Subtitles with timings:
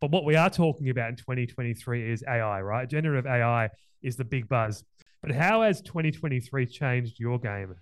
[0.00, 2.88] But what we are talking about in 2023 is AI, right?
[2.88, 3.68] Generative AI
[4.02, 4.82] is the big buzz.
[5.20, 7.74] But how has 2023 changed your game?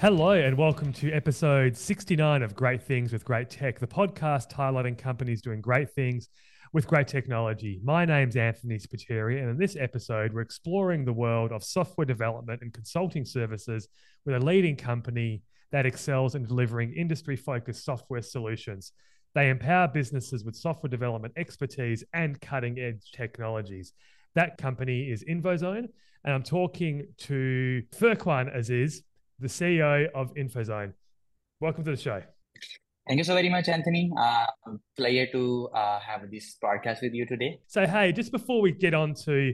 [0.00, 4.98] Hello, and welcome to episode 69 of Great Things with Great Tech, the podcast highlighting
[4.98, 6.28] companies doing great things
[6.72, 7.80] with great technology.
[7.82, 12.62] My name's Anthony Spiteri, and in this episode, we're exploring the world of software development
[12.62, 13.88] and consulting services
[14.24, 18.92] with a leading company that excels in delivering industry focused software solutions.
[19.34, 23.92] They empower businesses with software development expertise and cutting edge technologies.
[24.36, 25.88] That company is InvoZone,
[26.24, 29.02] and I'm talking to Furqan Aziz,
[29.40, 30.92] the CEO of InvoZone.
[31.58, 32.22] Welcome to the show.
[33.10, 34.08] Thank you so very much, Anthony.
[34.16, 34.46] Uh,
[34.96, 37.58] pleasure to uh, have this podcast with you today.
[37.66, 39.52] So, hey, just before we get on to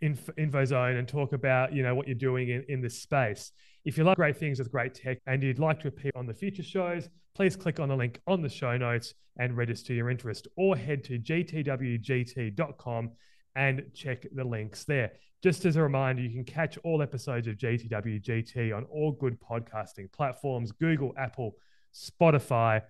[0.00, 3.52] Inf- InvoZone and talk about you know what you're doing in, in this space,
[3.84, 6.34] if you like great things with great tech and you'd like to appear on the
[6.34, 10.48] future shows, please click on the link on the show notes and register your interest,
[10.56, 13.10] or head to gtwgt.com
[13.54, 15.12] and check the links there.
[15.44, 20.10] Just as a reminder, you can catch all episodes of GTWGT on all good podcasting
[20.10, 21.54] platforms Google, Apple,
[21.94, 22.82] Spotify,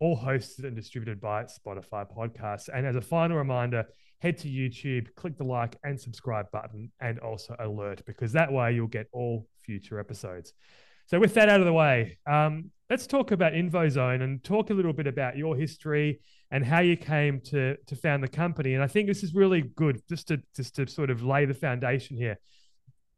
[0.00, 2.68] all hosted and distributed by Spotify Podcasts.
[2.72, 3.84] And as a final reminder,
[4.20, 8.72] head to YouTube, click the like and subscribe button, and also alert, because that way
[8.72, 10.52] you'll get all future episodes.
[11.06, 14.74] So, with that out of the way, um, let's talk about InvoZone and talk a
[14.74, 16.20] little bit about your history
[16.50, 18.74] and how you came to to found the company.
[18.74, 21.54] And I think this is really good just to just to sort of lay the
[21.54, 22.38] foundation here.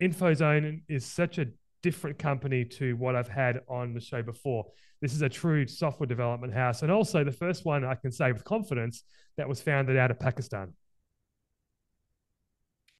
[0.03, 1.47] InvoZone is such a
[1.83, 4.67] different company to what I've had on the show before.
[5.01, 8.33] This is a true software development house, and also the first one I can say
[8.33, 9.05] with confidence
[9.37, 10.75] that was founded out of Pakistan.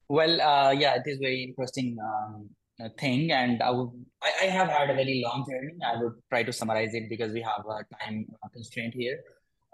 [0.07, 2.49] Well, uh, yeah, it is very interesting um,
[2.97, 3.91] thing, and I would
[4.23, 5.73] I, I, have had a very long journey.
[5.85, 9.19] I would try to summarize it because we have a time constraint here.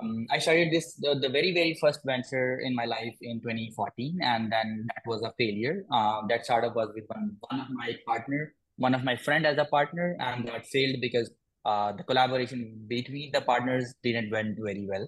[0.01, 4.19] Um, I started this the, the very very first venture in my life in 2014,
[4.21, 5.85] and then that was a failure.
[5.91, 9.57] Uh, that startup was with one one of my partner, one of my friend as
[9.57, 11.31] a partner, and that failed because
[11.65, 15.07] uh, the collaboration between the partners didn't went very well.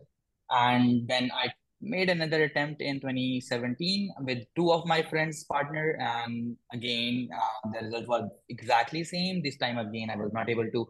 [0.49, 1.49] And then I
[1.81, 7.85] made another attempt in 2017 with two of my friends partner and again uh, the
[7.85, 10.87] result was exactly same this time again i was not able to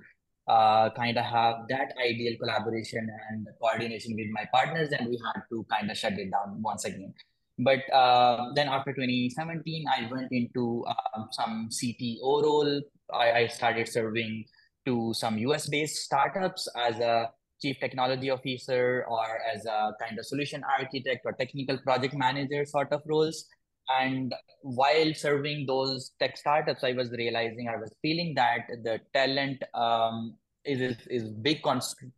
[0.48, 5.42] uh, kind of have that ideal collaboration and coordination with my partners and we had
[5.52, 7.14] to kind of shut it down once again
[7.60, 12.82] but uh, then after 2017 i went into uh, some cto role
[13.14, 14.46] I, I started serving
[14.86, 17.30] to some US based startups as a
[17.62, 22.92] chief technology officer or as a kind of solution architect or technical project manager sort
[22.92, 23.46] of roles.
[23.90, 29.64] And while serving those tech startups, I was realizing, I was feeling that the talent
[29.74, 30.36] um,
[30.66, 31.64] is, is, big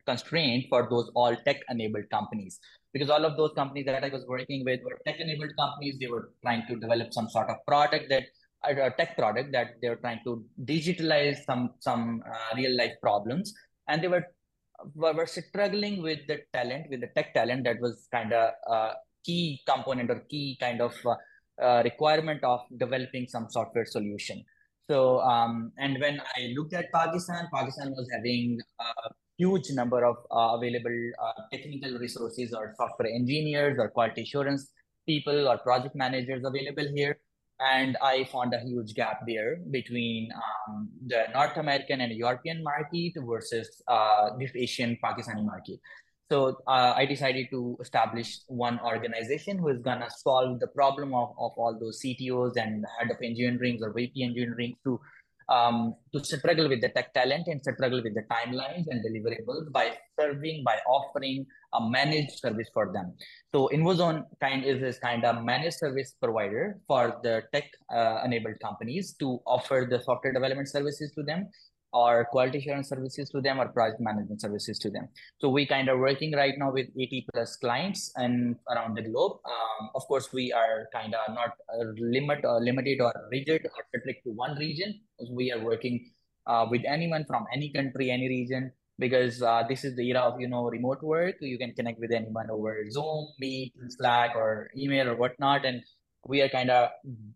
[0.06, 2.60] constraint for those all tech enabled companies.
[2.94, 5.98] Because all of those companies that I was working with were tech enabled companies.
[6.00, 8.24] They were trying to develop some sort of product that
[8.64, 13.54] a tech product that they were trying to digitalize some some uh, real life problems
[13.88, 14.26] and they were
[14.96, 18.94] were struggling with the talent with the tech talent that was kind of a
[19.26, 21.16] key component or key kind of uh,
[21.62, 24.44] uh, requirement of developing some software solution
[24.90, 30.18] so um, and when i looked at pakistan pakistan was having a huge number of
[30.32, 34.72] uh, available uh, technical resources or software engineers or quality assurance
[35.08, 37.18] people or project managers available here
[37.60, 43.14] and I found a huge gap there between um, the North American and European market
[43.18, 45.80] versus uh, this Asian Pakistani market.
[46.32, 51.30] So uh, I decided to establish one organization who is gonna solve the problem of,
[51.32, 55.00] of all those CTOs and head of engineering or VP engineering to
[55.50, 59.98] um, to struggle with the tech talent and struggle with the timelines and deliverables by
[60.20, 63.14] serving, by offering a managed service for them.
[63.54, 68.60] So InvoZone kind is this kind of managed service provider for the tech uh, enabled
[68.62, 71.50] companies to offer the software development services to them
[71.94, 75.08] or quality assurance services to them or project management services to them.
[75.40, 79.38] So we kind of working right now with 80 plus clients and around the globe.
[79.46, 83.66] Um, of course, we are kind of not uh, limit or uh, limited or rigid
[83.66, 85.00] or strict to one region.
[85.32, 86.12] We are working
[86.46, 90.40] uh, with anyone from any country, any region, because uh, this is the era of
[90.40, 91.36] you know remote work.
[91.42, 95.82] You can connect with anyone over Zoom, Meet, Slack, or email or whatnot, and
[96.26, 96.90] we are kind of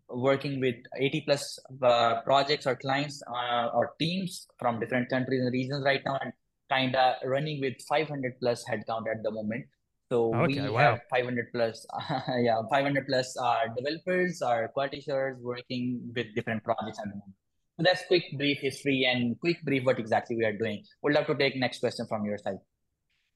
[0.08, 5.52] working with 80 plus uh, projects or clients uh, or teams from different countries and
[5.52, 6.32] regions right now and
[6.70, 9.64] kind of running with 500 plus headcount at the moment
[10.10, 10.94] So Okay, we wow.
[10.94, 11.86] have 500 plus,
[12.38, 17.34] yeah, 500 plus uh, developers or quality assurers working with different projects at the moment.
[17.78, 20.84] So that's quick brief history and quick brief what exactly we are doing.
[21.02, 22.58] Would love to take next question from your side.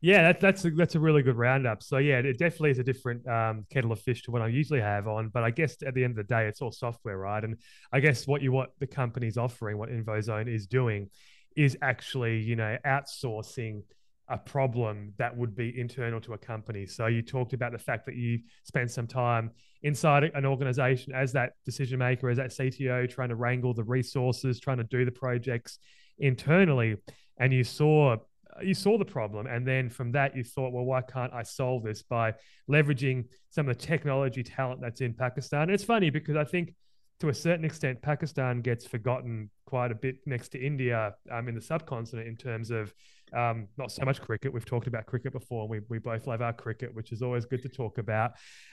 [0.00, 1.82] Yeah, that, that's a, that's a really good roundup.
[1.82, 4.80] So yeah, it definitely is a different um, kettle of fish to what I usually
[4.80, 5.28] have on.
[5.28, 7.42] But I guess at the end of the day, it's all software, right?
[7.42, 7.56] And
[7.92, 11.10] I guess what you what the company's offering, what InvoZone is doing,
[11.56, 13.82] is actually you know outsourcing
[14.28, 16.86] a problem that would be internal to a company.
[16.86, 19.50] So you talked about the fact that you spent some time
[19.82, 24.60] inside an organization as that decision maker, as that CTO, trying to wrangle the resources,
[24.60, 25.78] trying to do the projects
[26.18, 26.96] internally,
[27.38, 28.16] and you saw
[28.62, 31.82] you saw the problem and then from that you thought well why can't i solve
[31.82, 32.32] this by
[32.70, 35.62] leveraging some of the technology talent that's in pakistan?
[35.62, 36.74] And it's funny because i think
[37.20, 41.54] to a certain extent pakistan gets forgotten quite a bit next to india um, in
[41.54, 42.92] the subcontinent in terms of
[43.36, 44.54] um, not so much cricket.
[44.54, 47.60] We've talked about cricket before we, we both love our cricket which is always good
[47.60, 48.32] to talk about.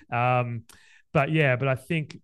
[0.09, 0.63] Um,
[1.11, 2.17] but yeah but i think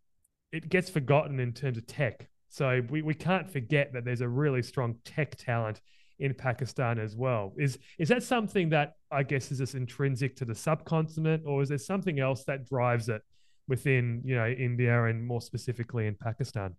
[0.51, 2.27] it gets forgotten in terms of tech.
[2.49, 5.79] So we, we can't forget that there's a really strong tech talent
[6.21, 7.53] in Pakistan as well.
[7.57, 11.69] Is is that something that I guess is this intrinsic to the subcontinent, or is
[11.69, 13.21] there something else that drives it
[13.67, 16.75] within you know India and more specifically in Pakistan?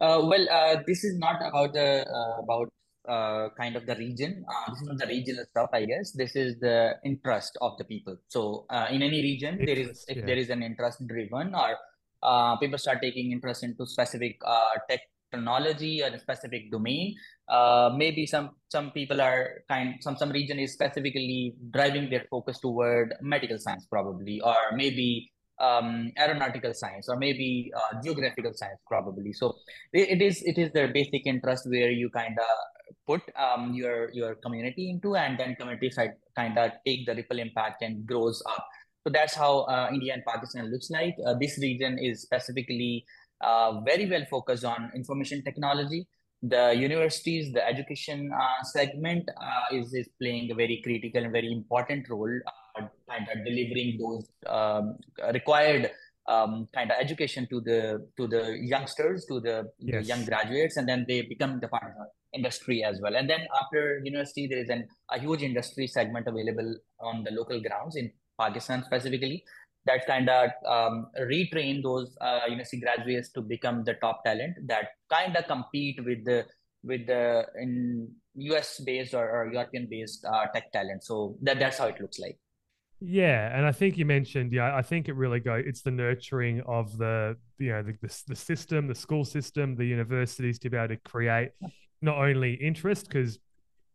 [0.00, 2.68] Uh, well, uh, this is not about the uh, about
[3.08, 4.44] uh, kind of the region.
[4.48, 6.12] Uh, this is not the regional stuff, I guess.
[6.12, 8.16] This is the interest of the people.
[8.28, 10.26] So uh, in any region, there is if yeah.
[10.26, 11.76] there is an interest driven or
[12.22, 15.00] uh, people start taking interest into specific uh, tech
[15.36, 17.14] technology or a specific domain.
[17.48, 22.58] Uh, maybe some some people are kind some some region is specifically driving their focus
[22.58, 25.30] toward medical science probably, or maybe
[25.60, 29.32] um, aeronautical science, or maybe uh, geographical science probably.
[29.32, 29.54] So
[29.92, 32.56] it, it is it is their basic interest where you kind of
[33.06, 37.38] put um, your your community into, and then community side kind of take the ripple
[37.38, 38.66] impact and grows up.
[39.06, 41.14] So that's how uh, India and Pakistan looks like.
[41.22, 43.06] Uh, this region is specifically
[43.40, 46.06] uh, very well focused on information technology.
[46.42, 51.50] The universities, the education uh, segment uh, is, is playing a very critical and very
[51.50, 52.40] important role,
[52.78, 54.96] uh, kind of delivering those um,
[55.32, 55.90] required
[56.28, 60.88] um, kind of education to the to the youngsters, to the, the young graduates, and
[60.88, 63.16] then they become the part of the industry as well.
[63.16, 67.60] And then after university, there is an, a huge industry segment available on the local
[67.60, 69.44] grounds in Pakistan specifically
[69.86, 74.90] that kind of um, retrain those uh, university graduates to become the top talent that
[75.10, 76.44] kind of compete with the
[76.82, 81.02] with the in US based or, or European based uh, tech talent.
[81.04, 82.38] So that that's how it looks like.
[83.00, 85.54] Yeah, and I think you mentioned, yeah, I think it really go.
[85.54, 89.84] It's the nurturing of the, you know, the, the the system, the school system, the
[89.84, 91.50] universities to be able to create
[92.00, 93.38] not only interest because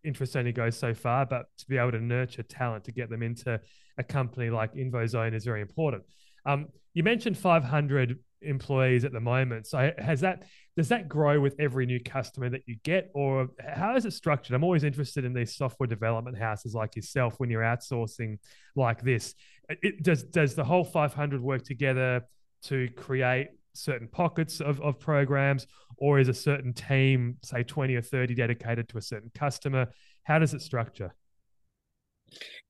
[0.03, 3.23] interest only goes so far, but to be able to nurture talent to get them
[3.23, 3.59] into
[3.97, 6.03] a company like InvoZone is very important.
[6.45, 9.67] Um, you mentioned 500 employees at the moment.
[9.67, 10.43] So has that
[10.77, 14.55] does that grow with every new customer that you get, or how is it structured?
[14.55, 18.37] I'm always interested in these software development houses like yourself when you're outsourcing
[18.75, 19.35] like this.
[19.69, 22.21] It, does does the whole 500 work together
[22.63, 25.67] to create certain pockets of, of programs,
[25.97, 29.87] or is a certain team, say 20 or 30, dedicated to a certain customer?
[30.23, 31.13] How does it structure?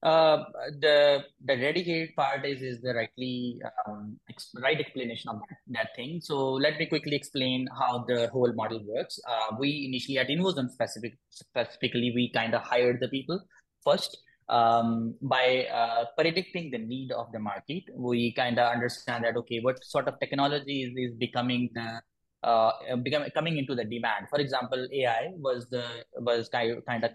[0.04, 0.44] Uh,
[0.80, 4.18] the the dedicated part is is the rightly um,
[4.64, 6.20] right explanation of that, that thing.
[6.22, 9.20] So let me quickly explain how the whole model works.
[9.30, 13.40] Uh, we initially at InvoZone specific specifically we kind of hired the people
[13.84, 14.18] first
[14.50, 17.84] um, by uh, predicting the need of the market.
[17.96, 22.02] We kind of understand that okay, what sort of technology is, is becoming the
[22.44, 22.72] uh,
[23.04, 24.28] becoming coming into the demand.
[24.30, 27.12] For example, AI was the was kind kind of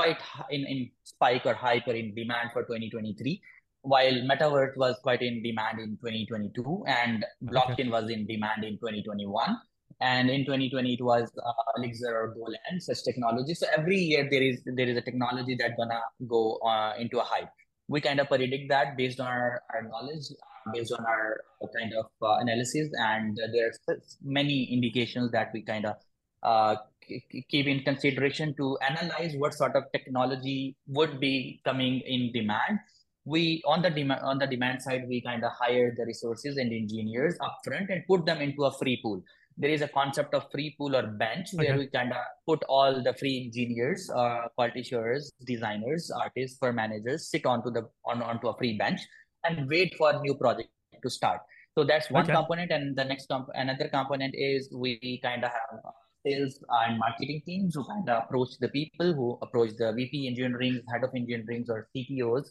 [0.00, 3.40] quite in, in spike or hype or in demand for 2023
[3.82, 7.88] while metaverse was quite in demand in 2022 and blockchain okay.
[7.88, 9.56] was in demand in 2021
[10.00, 13.54] and in 2020 it was uh, elixir or golang such technology.
[13.54, 17.22] So every year there is there is a technology that gonna go uh, into a
[17.22, 17.50] hype.
[17.88, 21.40] We kind of predict that based on our, our knowledge uh, based on our
[21.76, 23.78] kind of uh, analysis and there's
[24.22, 25.96] many indications that we kind of
[27.48, 32.78] keep in consideration to analyze what sort of technology would be coming in demand
[33.24, 36.72] we on the demand on the demand side we kind of hire the resources and
[36.72, 39.22] engineers upfront and put them into a free pool
[39.56, 41.68] there is a concept of free pool or bench okay.
[41.68, 46.72] where we kind of put all the free engineers uh, quality assurers designers artists for
[46.72, 49.00] managers sit onto the on onto a free bench
[49.44, 50.70] and wait for new project
[51.02, 51.40] to start
[51.76, 52.32] so that's one okay.
[52.32, 55.92] component and the next comp- another component is we kind of have
[56.26, 60.80] sales and marketing teams who kind of approach the people who approach the VP engineering,
[60.92, 62.48] head of engineering, or CTOs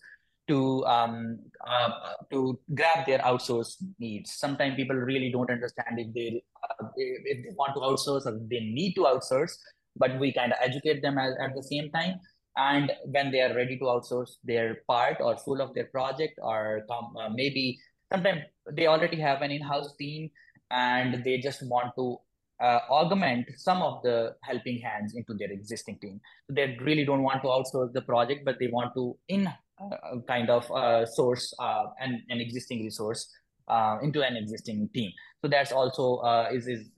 [0.47, 1.89] to um, uh,
[2.31, 4.33] to grab their outsource needs.
[4.33, 8.59] Sometimes people really don't understand if they uh, if they want to outsource or they
[8.59, 9.53] need to outsource,
[9.95, 12.19] but we kind of educate them at, the same time.
[12.57, 16.85] And when they are ready to outsource their part or full of their project, or
[16.89, 17.77] uh, maybe
[18.11, 20.29] sometimes they already have an in-house team
[20.71, 22.17] and they just want to
[22.61, 26.19] uh, augment some of the helping hands into their existing team.
[26.47, 30.17] So they really don't want to outsource the project, but they want to in uh,
[30.27, 33.29] kind of uh, source uh, an, an existing resource
[33.67, 35.11] uh, into an existing team.
[35.41, 36.89] So that's also uh, is is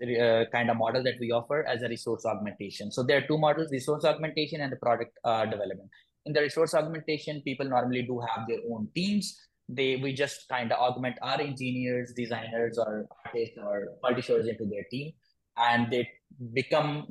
[0.52, 2.92] kind of model that we offer as a resource augmentation.
[2.92, 5.90] So there are two models: resource augmentation and the product development.
[6.26, 9.38] In the resource augmentation, people normally do have their own teams
[9.74, 14.84] they we just kind of augment our engineers designers or artists or publishers into their
[14.92, 15.14] team
[15.58, 16.08] and they
[16.54, 17.06] become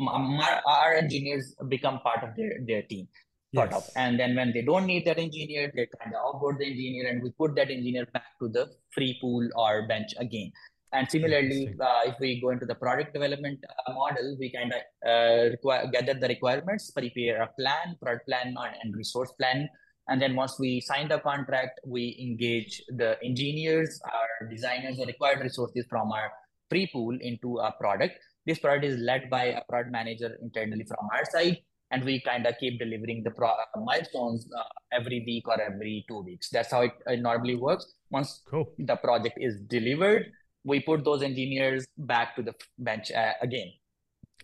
[0.66, 3.06] our engineers become part of their, their team
[3.54, 3.88] sort yes.
[3.88, 7.08] of and then when they don't need that engineer they kind of offboard the engineer
[7.08, 10.52] and we put that engineer back to the free pool or bench again.
[10.92, 14.80] And similarly uh, if we go into the product development uh, model we kind of
[15.08, 19.68] uh, require gather the requirements prepare a plan product plan and resource plan.
[20.08, 25.40] And then once we sign the contract we engage the engineers our designers the required
[25.40, 26.30] resources from our
[26.68, 28.14] free pool into a product
[28.46, 31.58] this product is led by a product manager internally from our side,
[31.90, 36.04] and we kind of keep delivering the pro- uh, milestones uh, every week or every
[36.08, 36.48] two weeks.
[36.50, 37.94] That's how it, it normally works.
[38.10, 38.72] Once cool.
[38.78, 40.30] the project is delivered,
[40.64, 43.72] we put those engineers back to the bench uh, again.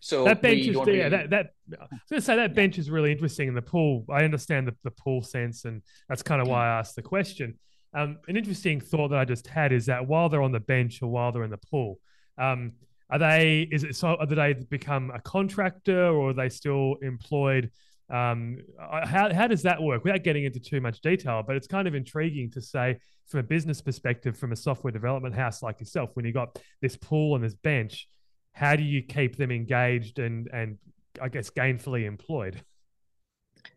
[0.01, 0.99] So that bench is really...
[0.99, 4.05] yeah, that that I was gonna say that bench is really interesting in the pool.
[4.11, 7.59] I understand the, the pool sense, and that's kind of why I asked the question.
[7.95, 11.01] Um, an interesting thought that I just had is that while they're on the bench
[11.03, 11.99] or while they're in the pool,
[12.37, 12.73] um,
[13.11, 13.69] are they?
[13.71, 14.17] Is it so?
[14.17, 17.71] Are they become a contractor, or are they still employed?
[18.09, 20.05] Um, how how does that work?
[20.05, 23.43] Without getting into too much detail, but it's kind of intriguing to say from a
[23.43, 27.45] business perspective, from a software development house like yourself, when you got this pool and
[27.45, 28.09] this bench,
[28.53, 30.79] how do you keep them engaged and and
[31.21, 32.63] I guess gainfully employed?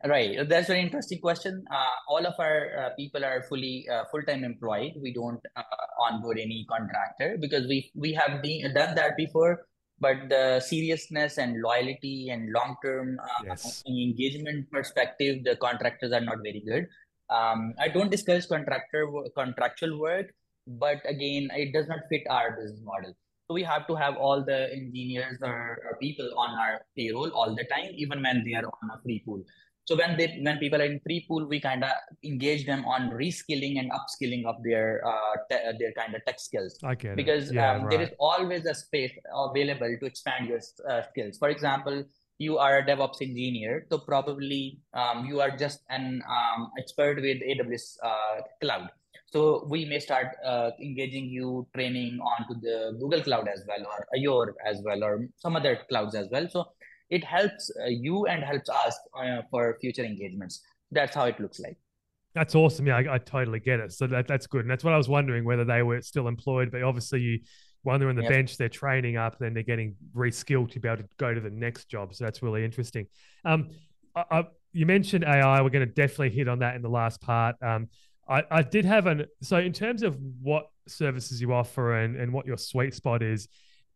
[0.05, 1.65] Right, that's very interesting question.
[1.69, 4.93] Uh, all of our uh, people are fully uh, full time employed.
[5.01, 5.63] We don't uh,
[5.99, 9.65] onboard any contractor because we we have de- done that before.
[9.99, 13.83] But the seriousness and loyalty and long term uh, yes.
[13.85, 16.87] engagement perspective, the contractors are not very good.
[17.29, 20.33] Um, I don't discuss contractor contractual work,
[20.65, 23.13] but again, it does not fit our business model.
[23.49, 27.53] So we have to have all the engineers or, or people on our payroll all
[27.53, 29.43] the time, even when they are on a free pool.
[29.89, 31.89] So when they when people are in pre-pool, we kind of
[32.23, 36.39] engage them on reskilling and upskilling of their uh, te- uh, their kind of tech
[36.39, 36.77] skills.
[36.83, 37.89] I get because yeah, um, right.
[37.89, 41.39] there is always a space available to expand your uh, skills.
[41.39, 42.03] For example,
[42.37, 47.41] you are a DevOps engineer, so probably um, you are just an um, expert with
[47.41, 48.91] AWS uh, cloud.
[49.33, 54.05] So we may start uh, engaging you training onto the Google Cloud as well, or
[54.15, 56.47] Azure as well, or some other clouds as well.
[56.47, 56.67] So
[57.09, 60.61] it helps uh, you and helps us uh, for future engagements.
[60.91, 61.77] That's how it looks like.
[62.35, 62.87] That's awesome.
[62.87, 63.91] Yeah, I, I, totally get it.
[63.91, 64.61] So that, that's good.
[64.61, 66.71] And that's what I was wondering whether they were still employed.
[66.71, 67.39] But obviously, you
[67.83, 68.31] when they're on the yep.
[68.31, 71.49] bench, they're training up, then they're getting reskilled to be able to go to the
[71.49, 72.13] next job.
[72.13, 73.07] So that's really interesting.
[73.45, 73.69] Um,
[74.15, 75.61] I, I, you mentioned AI.
[75.61, 77.55] We're going to definitely hit on that in the last part.
[77.61, 77.87] Um,
[78.27, 82.31] I, I did have an so in terms of what services you offer and, and
[82.31, 83.47] what your sweet spot is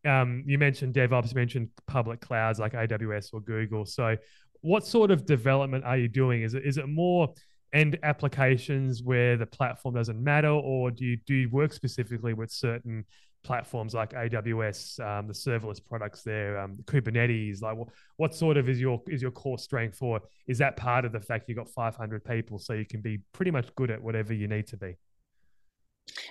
[0.06, 3.86] um, you mentioned DevOps, you mentioned public clouds like AWS or Google.
[3.86, 4.16] So,
[4.62, 6.42] what sort of development are you doing?
[6.42, 7.34] Is it is it more
[7.74, 12.52] end applications where the platform doesn't matter, or do you do you work specifically with
[12.52, 13.06] certain
[13.44, 17.62] platforms like AWS, um, the serverless products there, um, Kubernetes?
[17.62, 21.06] Like, what, what sort of is your is your core strength, or is that part
[21.06, 24.02] of the fact you've got 500 people, so you can be pretty much good at
[24.02, 24.96] whatever you need to be?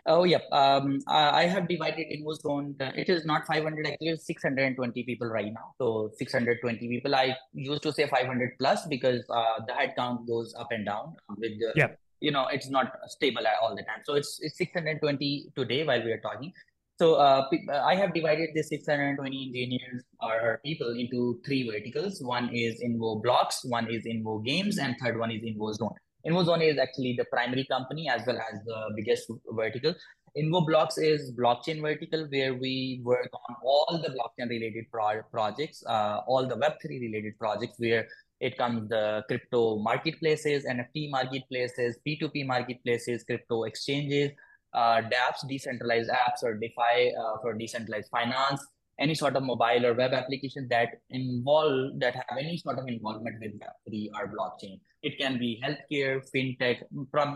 [0.07, 0.39] Oh, yeah.
[0.53, 2.77] Um, I have divided InvoZone.
[2.97, 5.75] It is not 500, actually, 620 people right now.
[5.79, 7.15] So 620 people.
[7.15, 11.15] I used to say 500 plus because uh, the head count goes up and down
[11.37, 11.89] with the, yeah.
[12.21, 14.03] you know, it's not stable all the time.
[14.05, 16.53] So it's, it's 620 today while we are talking.
[16.99, 22.23] So uh, I have divided the 620 engineers or people into three verticals.
[22.23, 25.95] One is Invo Blocks, one is Invo Games, and third one is InvoZone.
[26.27, 29.95] InvoZone is actually the primary company as well as the biggest vertical.
[30.37, 36.21] InvoBlocks is blockchain vertical where we work on all the blockchain related pro- projects, uh,
[36.27, 38.09] all the Web3 related projects where
[38.41, 44.31] it comes the crypto marketplaces, NFT marketplaces, P2P marketplaces, crypto exchanges,
[44.75, 48.65] uh, dApps, decentralized apps or DeFi uh, for decentralized finance,
[48.99, 53.37] any sort of mobile or web application that involve that have any sort of involvement
[53.41, 54.81] with Web3 or blockchain.
[55.03, 56.83] It can be healthcare, fintech.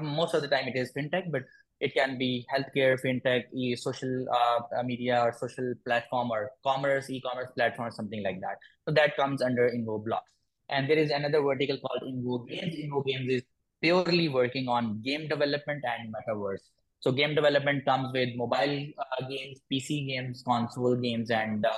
[0.03, 1.43] Most of the time, it is fintech, but
[1.81, 7.51] it can be healthcare, fintech, e social uh, media, or social platform, or commerce, e-commerce
[7.57, 8.59] platform, or something like that.
[8.87, 10.33] So that comes under InvoBlocks.
[10.69, 12.75] And there is another vertical called Invo Games.
[12.75, 13.43] Invo Games is
[13.83, 16.65] purely working on game development and metaverse.
[17.01, 21.73] So game development comes with mobile uh, games, PC games, console games, and uh,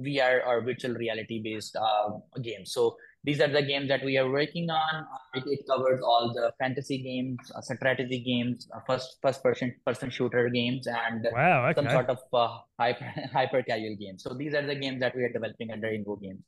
[0.00, 2.10] VR or virtual reality based uh,
[2.42, 2.72] games.
[2.72, 5.06] So these are the games that we are working on.
[5.34, 10.10] It, it covers all the fantasy games, uh, strategy games, uh, first first person person
[10.10, 11.74] shooter games, and wow, okay.
[11.80, 14.22] some sort of uh, hyper hyper casual games.
[14.22, 16.40] So these are the games that we are developing under Invo Games.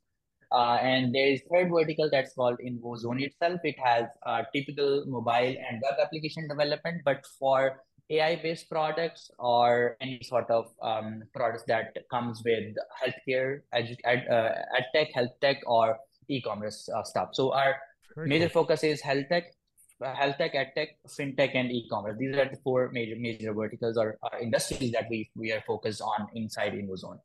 [0.51, 3.59] Uh, and there is third vertical that's called InvoZone itself.
[3.63, 10.19] It has uh, typical mobile and web application development, but for AI-based products or any
[10.23, 15.57] sort of um, products that comes with healthcare, edu- ed, uh, ed tech, health tech,
[15.65, 17.29] or e-commerce uh, stuff.
[17.33, 17.75] So our
[18.15, 18.63] Very major cool.
[18.63, 19.45] focus is health tech,
[20.03, 22.17] uh, health tech, ed tech, fintech, and e-commerce.
[22.19, 26.01] These are the four major major verticals or, or industries that we we are focused
[26.01, 27.19] on inside InvoZone.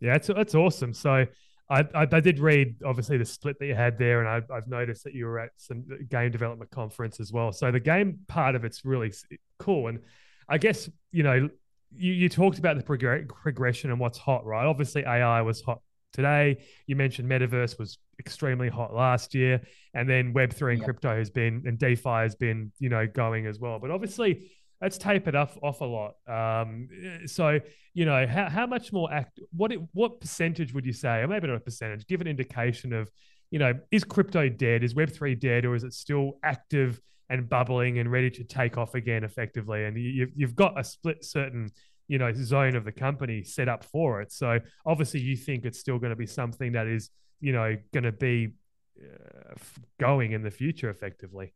[0.00, 0.92] Yeah, that's that's awesome.
[0.92, 1.26] So.
[1.70, 4.66] I, I, I, did read obviously the split that you had there, and I, have
[4.66, 7.52] noticed that you were at some game development conference as well.
[7.52, 9.12] So the game part of it's really
[9.58, 10.00] cool, and
[10.48, 11.48] I guess you know
[11.94, 14.66] you, you talked about the prog- progression and what's hot, right?
[14.66, 15.80] Obviously, AI was hot
[16.12, 16.58] today.
[16.86, 19.60] You mentioned metaverse was extremely hot last year,
[19.94, 20.86] and then Web three and yep.
[20.86, 23.78] crypto has been, and DeFi has been, you know, going as well.
[23.78, 24.50] But obviously,
[24.80, 26.14] that's tapered off off a lot.
[26.26, 26.88] Um,
[27.26, 27.60] so
[27.92, 29.40] you know, how, how much more act?
[29.52, 32.06] What what percentage would you say, or maybe not a percentage?
[32.06, 33.10] Give an indication of,
[33.50, 34.82] you know, is crypto dead?
[34.82, 38.78] Is Web three dead, or is it still active and bubbling and ready to take
[38.78, 39.84] off again effectively?
[39.84, 41.70] And you, have you've got a split certain
[42.08, 44.32] you know zone of the company set up for it.
[44.32, 47.10] So obviously, you think it's still going to be something that is
[47.40, 48.54] you know going to be
[49.00, 49.54] uh,
[49.98, 51.52] going in the future effectively.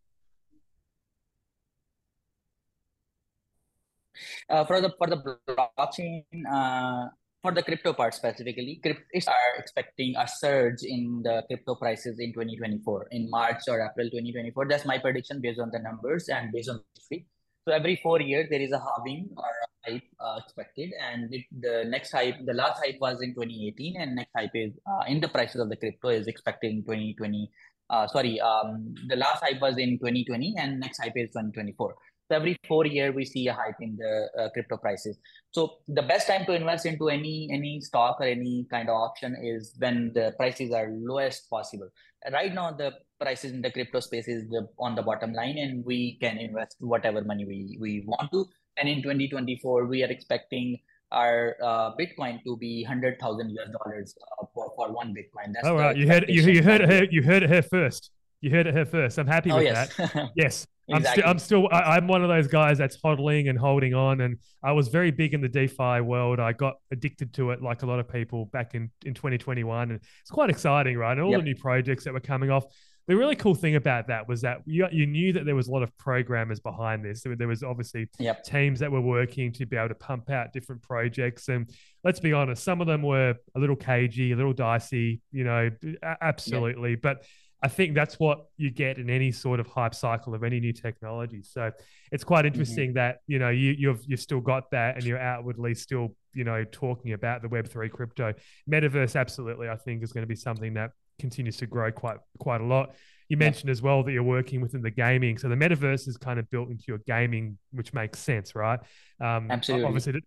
[4.48, 5.18] Uh, for the for the
[5.48, 7.08] blockchain, uh,
[7.42, 12.32] for the crypto part specifically, cryptists are expecting a surge in the crypto prices in
[12.32, 14.66] 2024, in March or April 2024.
[14.66, 17.26] That's my prediction based on the numbers and based on history.
[17.66, 21.44] So every four years there is a halving or a hype uh, expected, and it,
[21.60, 25.20] the next hype, the last hype was in 2018, and next hype is uh, in
[25.20, 27.50] the prices of the crypto is expected in 2020.
[27.90, 31.94] Uh, sorry, um, the last hype was in 2020, and next hype is 2024.
[32.28, 35.18] So every four year we see a hike in the uh, crypto prices.
[35.50, 39.36] So the best time to invest into any any stock or any kind of option
[39.42, 41.88] is when the prices are lowest possible.
[42.32, 45.84] Right now the prices in the crypto space is the, on the bottom line, and
[45.84, 48.46] we can invest whatever money we we want to.
[48.78, 50.78] And in 2024 we are expecting
[51.12, 55.52] our uh, Bitcoin to be hundred thousand US dollars uh, for, for one Bitcoin.
[55.52, 55.96] That's oh, right.
[55.96, 58.10] You heard you, you heard it here you heard it here first.
[58.40, 59.18] You heard it here first.
[59.18, 59.96] I'm happy oh, with yes.
[59.96, 60.30] that.
[60.36, 60.66] yes.
[60.88, 61.22] Exactly.
[61.24, 64.20] I'm, st- I'm still I, am one of those guys that's hodling and holding on
[64.20, 66.40] and I was very big in the DeFi world.
[66.40, 70.00] I got addicted to it like a lot of people back in, in 2021 and
[70.20, 71.12] it's quite exciting, right?
[71.12, 71.40] And all yep.
[71.40, 72.64] the new projects that were coming off.
[73.06, 75.70] The really cool thing about that was that you, you knew that there was a
[75.70, 77.22] lot of programmers behind this.
[77.22, 78.44] There, there was obviously yep.
[78.44, 81.48] teams that were working to be able to pump out different projects.
[81.48, 81.68] And
[82.02, 85.70] let's be honest, some of them were a little cagey, a little dicey, you know,
[86.02, 86.90] absolutely.
[86.92, 87.02] Yep.
[87.02, 87.24] But
[87.64, 90.74] I think that's what you get in any sort of hype cycle of any new
[90.74, 91.42] technology.
[91.42, 91.72] So
[92.12, 92.48] it's quite mm-hmm.
[92.48, 92.96] interesting mm-hmm.
[92.96, 96.62] that you know you, you've you've still got that, and you're outwardly still you know
[96.70, 98.34] talking about the Web three crypto
[98.70, 99.18] metaverse.
[99.18, 102.64] Absolutely, I think is going to be something that continues to grow quite quite a
[102.64, 102.94] lot.
[103.30, 106.38] You mentioned as well that you're working within the gaming, so the metaverse is kind
[106.38, 108.78] of built into your gaming, which makes sense, right?
[109.22, 109.86] Um, Absolutely.
[109.86, 110.20] Obviously,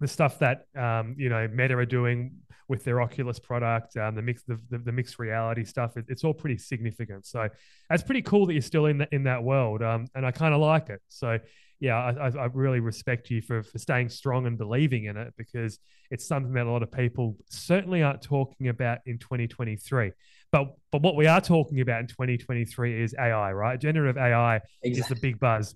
[0.00, 2.36] the stuff that um, you know Meta are doing
[2.68, 6.24] with their Oculus product, um, the mix, the, the, the mixed reality stuff, it, it's
[6.24, 7.26] all pretty significant.
[7.26, 7.48] So
[7.90, 10.54] that's pretty cool that you're still in that in that world, um, and I kind
[10.54, 11.00] of like it.
[11.08, 11.38] So
[11.80, 15.78] yeah, I, I, really respect you for for staying strong and believing in it because
[16.10, 20.12] it's something that a lot of people certainly aren't talking about in 2023.
[20.50, 23.78] But but what we are talking about in 2023 is AI, right?
[23.78, 24.92] Generative AI exactly.
[24.92, 25.74] is the big buzz.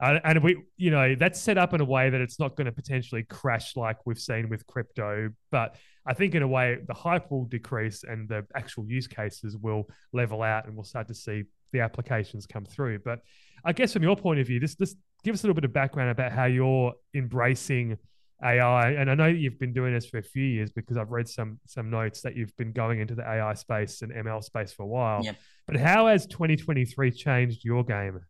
[0.00, 2.64] Uh, and we, you know, that's set up in a way that it's not going
[2.64, 5.30] to potentially crash like we've seen with crypto.
[5.50, 9.56] But I think in a way, the hype will decrease and the actual use cases
[9.56, 13.00] will level out, and we'll start to see the applications come through.
[13.00, 13.20] But
[13.64, 15.72] I guess from your point of view, this this give us a little bit of
[15.72, 17.98] background about how you're embracing
[18.42, 18.92] AI.
[18.92, 21.60] And I know you've been doing this for a few years because I've read some
[21.66, 24.86] some notes that you've been going into the AI space and ML space for a
[24.86, 25.22] while.
[25.24, 25.36] Yep.
[25.66, 28.20] But how has 2023 changed your game?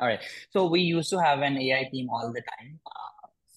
[0.00, 0.20] All right.
[0.50, 2.78] So we used to have an AI team all the time.
[2.86, 3.08] Uh,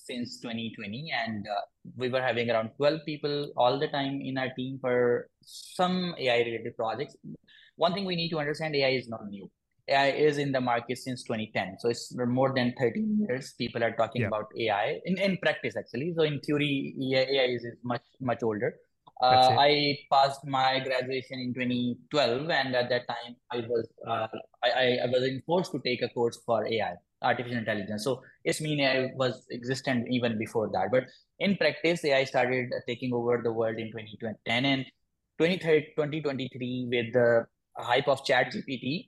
[0.04, 1.62] since 2020, and uh,
[1.96, 6.40] we were having around 12 people all the time in our team for some AI
[6.40, 7.16] related projects.
[7.76, 9.50] One thing we need to understand AI is not new.
[9.88, 11.78] AI is in the market since 2010.
[11.80, 13.54] So it's more than 13 years.
[13.58, 14.28] People are talking yeah.
[14.28, 16.14] about AI in, in practice, actually.
[16.16, 18.76] So in theory, AI is, is much, much older.
[19.22, 24.28] Uh, I passed my graduation in 2012, and at that time, I was uh,
[24.64, 28.04] I, I was forced to take a course for AI, artificial intelligence.
[28.04, 30.90] So it's mean AI was existent even before that.
[30.92, 31.04] But
[31.40, 34.86] in practice, AI started taking over the world in 2010 and
[35.38, 37.46] 2023 with the
[37.78, 39.08] hype of chat gpt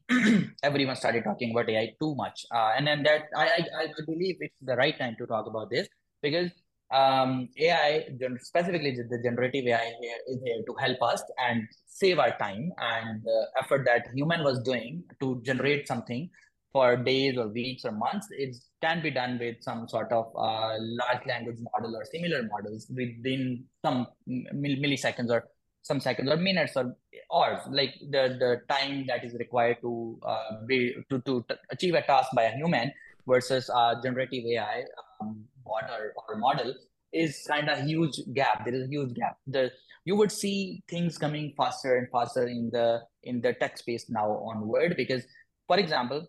[0.63, 4.37] everyone started talking about ai too much uh, and then that I, I i believe
[4.39, 5.87] it's the right time to talk about this
[6.21, 6.49] because
[6.91, 8.05] um, ai
[8.39, 13.23] specifically the generative ai here is here to help us and save our time and
[13.23, 16.29] the effort that human was doing to generate something
[16.73, 18.27] for days or weeks or months.
[18.31, 22.87] It can be done with some sort of uh, large language model or similar models
[22.89, 25.47] within some milliseconds or
[25.83, 26.95] some seconds or minutes or
[27.31, 32.01] hours, like the the time that is required to uh, be to, to achieve a
[32.01, 32.91] task by a human
[33.27, 34.83] versus a generative AI
[35.21, 36.73] um, bot or, model
[37.11, 38.65] is kind of huge gap.
[38.65, 39.37] There is a huge gap.
[39.47, 39.71] The
[40.05, 44.29] you would see things coming faster and faster in the in the tech space now
[44.31, 45.23] onward because,
[45.67, 46.27] for example,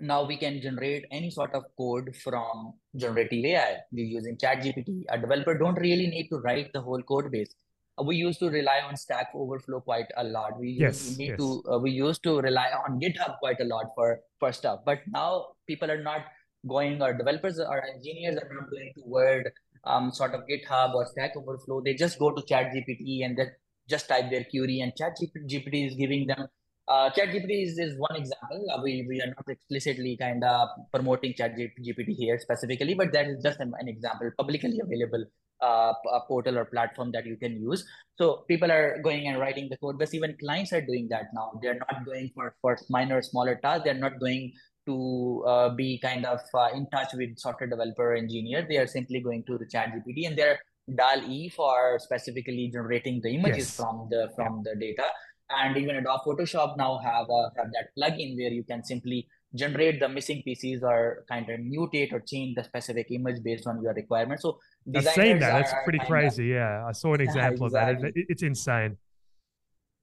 [0.00, 3.76] now we can generate any sort of code from generative AI.
[3.92, 5.04] We're using ChatGPT.
[5.08, 7.54] A developer don't really need to write the whole code base
[8.02, 10.58] we used to rely on Stack Overflow quite a lot.
[10.58, 11.38] We yes, used, need yes.
[11.38, 14.80] to uh, we used to rely on GitHub quite a lot for for stuff.
[14.84, 16.22] But now people are not
[16.66, 19.50] going, or developers or engineers are not going to Word,
[19.84, 21.82] um, sort of GitHub or Stack Overflow.
[21.84, 23.50] They just go to ChatGPT and then
[23.88, 26.46] just type their query, and ChatGPT is giving them.
[26.86, 28.66] Uh, ChatGPT is, is one example.
[28.74, 33.42] Uh, we, we are not explicitly kind of promoting ChatGPT here specifically, but that is
[33.42, 35.24] just an, an example, publicly available
[35.62, 37.84] uh, a portal or platform that you can use.
[38.18, 40.14] So people are going and writing the code base.
[40.14, 41.52] Even clients are doing that now.
[41.62, 43.84] They're not going for, for minor, smaller tasks.
[43.84, 44.52] They're not going
[44.86, 48.66] to uh, be kind of uh, in touch with software developer engineer.
[48.68, 50.58] They are simply going to the chat GPT and they're
[50.94, 53.76] DALL-E for specifically generating the images yes.
[53.76, 54.72] from the from yeah.
[54.72, 55.04] the data.
[55.50, 60.00] And even Adobe Photoshop now have a, have that plugin where you can simply generate
[60.00, 63.94] the missing pieces or kind of mutate or change the specific image based on your
[63.94, 64.58] requirement So
[64.94, 65.52] I've seen that.
[65.52, 66.50] That's pretty crazy.
[66.50, 67.94] Of, yeah, I saw an example exactly.
[67.94, 68.20] of that.
[68.20, 68.96] It, it's insane.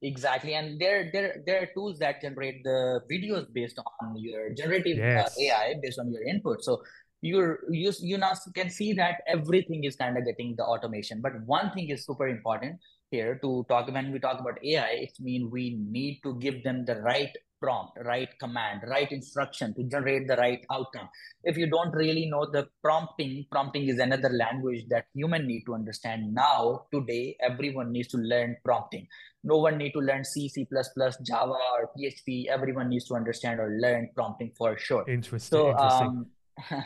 [0.04, 4.98] Exactly, and there there there are tools that generate the videos based on your generative
[4.98, 5.38] uh, yes.
[5.38, 6.64] uh, AI based on your input.
[6.64, 6.82] So
[7.22, 11.22] you're you you now can see that everything is kind of getting the automation.
[11.22, 12.80] But one thing is super important
[13.12, 15.06] here to talk when we talk about AI.
[15.06, 17.30] It means we need to give them the right
[17.62, 21.08] prompt, right command, right instruction to generate the right outcome.
[21.44, 25.76] If you don't really know the prompting, prompting is another language that human need to
[25.76, 26.34] understand.
[26.34, 29.08] Now, today, everyone needs to learn prompting.
[29.44, 30.68] No one need to learn C, C++,
[31.24, 32.48] Java, or PHP.
[32.48, 35.08] Everyone needs to understand or learn prompting for sure.
[35.08, 35.58] Interesting.
[35.58, 36.08] So, interesting.
[36.08, 36.26] Um,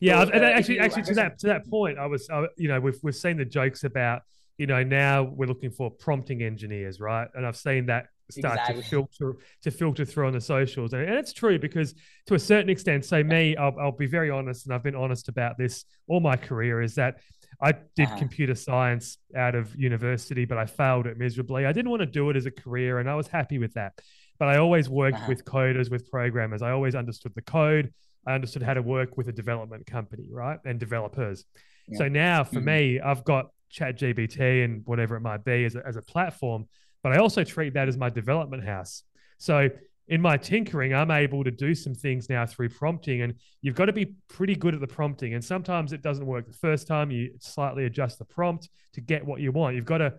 [0.00, 2.68] yeah, so, and uh, actually, actually, to that to that point, I was, uh, you
[2.68, 4.22] know, we've we've seen the jokes about
[4.58, 8.82] you know now we're looking for prompting engineers right and i've seen that start exactly.
[8.82, 11.94] to filter to filter through on the socials and, and, it's true because
[12.26, 15.28] to a certain extent say me I'll, I'll, be very honest and i've been honest
[15.28, 17.16] about this all my career is that
[17.60, 18.16] i did uh-huh.
[18.16, 22.30] computer science out of university but i failed it miserably i didn't want to do
[22.30, 23.92] it as a career and i was happy with that
[24.38, 25.26] but i always worked uh-huh.
[25.28, 27.92] with coders with programmers i always understood the code
[28.26, 31.44] i understood how to work with a development company right and developers
[31.88, 31.98] yeah.
[31.98, 32.64] so now for mm-hmm.
[32.64, 36.66] me i've got chat gpt and whatever it might be as a, as a platform
[37.04, 39.02] but I also treat that as my development house.
[39.36, 39.68] So
[40.08, 43.86] in my tinkering, I'm able to do some things now through prompting, and you've got
[43.86, 45.34] to be pretty good at the prompting.
[45.34, 47.10] And sometimes it doesn't work the first time.
[47.10, 49.76] You slightly adjust the prompt to get what you want.
[49.76, 50.14] You've got to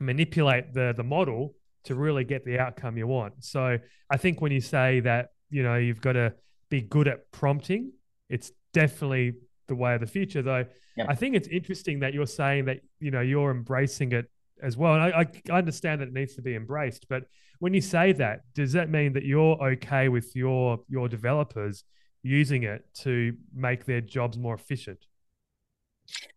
[0.00, 3.44] manipulate the the model to really get the outcome you want.
[3.44, 3.78] So
[4.10, 6.34] I think when you say that, you know, you've got to
[6.70, 7.92] be good at prompting,
[8.28, 9.34] it's definitely
[9.68, 10.42] the way of the future.
[10.42, 11.06] Though yep.
[11.08, 14.28] I think it's interesting that you're saying that you know you're embracing it
[14.62, 14.94] as well.
[14.94, 17.24] And I, I understand that it needs to be embraced, but
[17.60, 21.84] when you say that, does that mean that you're okay with your your developers
[22.22, 25.06] using it to make their jobs more efficient?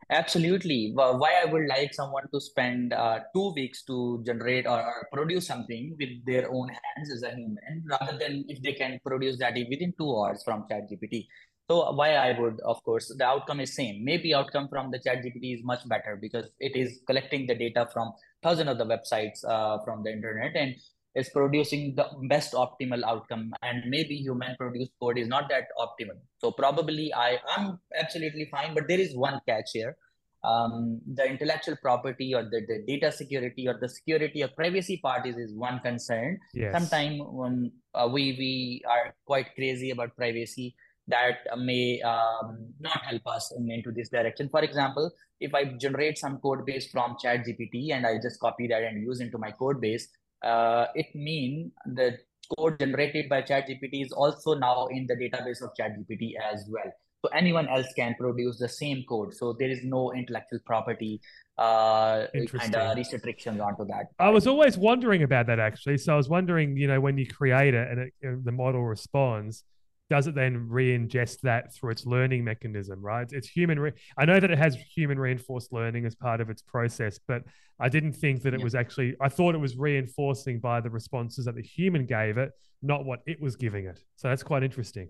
[0.09, 0.91] Absolutely.
[0.93, 5.47] Why I would like someone to spend uh, two weeks to generate or, or, produce
[5.47, 9.55] something with their own hands as a human, rather than if they can produce that
[9.69, 11.25] within two hours from ChatGPT.
[11.69, 14.03] So why I would, of course, the outcome is same.
[14.03, 17.87] Maybe outcome from the chat GPT is much better because it is collecting the data
[17.93, 20.75] from thousands of the websites uh, from the internet and
[21.15, 26.17] is producing the best optimal outcome and maybe human produced code is not that optimal
[26.39, 29.95] so probably i am absolutely fine but there is one catch here
[30.43, 35.25] um, the intellectual property or the, the data security or the security or privacy part
[35.25, 36.73] is, is one concern yes.
[36.73, 40.75] sometimes um, uh, we we are quite crazy about privacy
[41.07, 46.17] that may um, not help us in, into this direction for example if i generate
[46.17, 49.51] some code base from chat gpt and i just copy that and use into my
[49.51, 50.07] code base
[50.43, 52.17] uh, it mean the
[52.57, 56.91] code generated by ChatGPT is also now in the database of ChatGPT as well.
[57.25, 59.33] So anyone else can produce the same code.
[59.33, 61.21] So there is no intellectual property
[61.57, 64.07] uh, kind of restrictions onto that.
[64.19, 65.99] I was always wondering about that actually.
[65.99, 69.63] So I was wondering, you know, when you create it and it, the model responds,
[70.09, 74.39] does it then re-ingest that through its learning mechanism right it's human re- i know
[74.39, 77.43] that it has human reinforced learning as part of its process but
[77.79, 78.63] i didn't think that it yeah.
[78.63, 82.51] was actually i thought it was reinforcing by the responses that the human gave it
[82.81, 85.07] not what it was giving it so that's quite interesting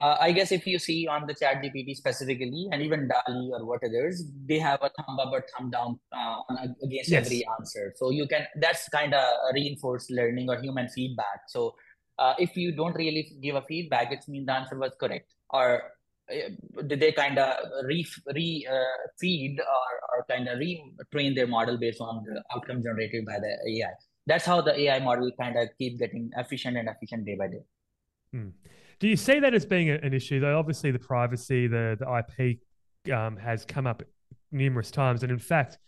[0.00, 3.66] uh, I guess if you see on the chat GPT specifically, and even DALL-E or
[3.66, 7.26] what others, they have a thumb up or thumb down uh, against yes.
[7.26, 7.92] every answer.
[7.96, 9.24] So you can, that's kind of
[9.54, 11.42] reinforced learning or human feedback.
[11.48, 11.74] So
[12.18, 15.32] uh, if you don't really give a feedback, it means the answer was correct.
[15.50, 15.82] Or
[16.30, 21.46] uh, did they kind of re, re uh, feed or, or kind of retrain their
[21.46, 23.92] model based on the outcome generated by the AI?
[24.26, 27.62] That's how the AI model kind of keep getting efficient and efficient day by day.
[28.32, 28.48] Hmm.
[29.00, 30.58] Do you see that as being an issue, though?
[30.58, 34.02] Obviously, the privacy, the the IP um, has come up
[34.50, 35.78] numerous times, and in fact,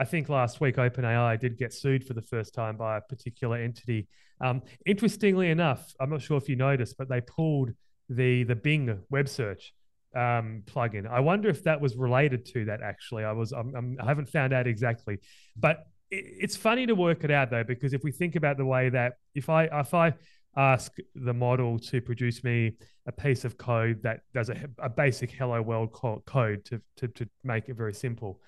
[0.00, 3.58] I think last week OpenAI did get sued for the first time by a particular
[3.58, 4.08] entity.
[4.40, 7.72] Um, interestingly enough, I'm not sure if you noticed, but they pulled
[8.08, 9.74] the the Bing web search
[10.16, 11.06] um, plugin.
[11.06, 12.80] I wonder if that was related to that.
[12.80, 15.18] Actually, I was I'm, I'm, I have not found out exactly,
[15.54, 18.64] but it, it's funny to work it out though because if we think about the
[18.64, 20.14] way that if I if I
[20.56, 22.72] ask the model to produce me
[23.06, 27.28] a piece of code that does a, a basic hello world code to, to, to
[27.44, 28.40] make it very simple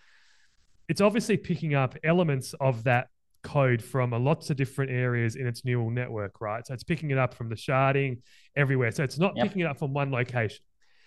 [0.88, 3.08] it's obviously picking up elements of that
[3.42, 6.66] code from lots of different areas in its neural network, right?
[6.66, 8.18] So it's picking it up from the sharding
[8.56, 8.92] everywhere.
[8.92, 9.48] So it's not yep.
[9.48, 10.64] picking it up from one location.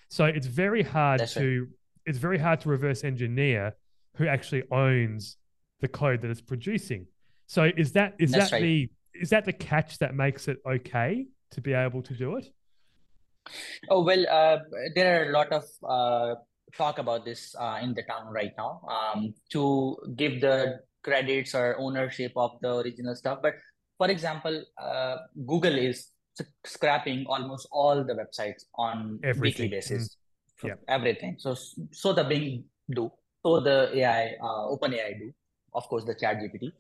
[0.10, 1.70] So it's very hard That's to right.
[2.06, 3.76] it's very hard to reverse engineer
[4.18, 5.38] who actually owns
[5.82, 7.08] the code that it's producing.
[7.48, 8.62] So is that is That's that right.
[8.62, 12.48] the is that the catch that makes it okay to be able to do it?
[13.90, 14.58] Oh well, uh,
[14.96, 16.36] there are a lot of uh,
[16.78, 21.78] talk about this uh, in the town right now um, to give the credits or
[21.80, 23.40] ownership of the original stuff.
[23.42, 23.56] But
[23.98, 26.12] for example, uh, Google is
[26.66, 29.42] scrapping almost all the websites on everything.
[29.42, 30.18] weekly basis.
[30.64, 30.68] Mm.
[30.70, 30.76] Yeah.
[30.88, 31.36] Everything.
[31.38, 31.56] So
[31.92, 33.12] so the Bing do,
[33.46, 35.34] so the AI, uh, OpenAI do,
[35.74, 36.72] of course the Chat GPT.